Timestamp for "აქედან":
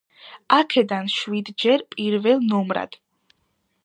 0.59-1.11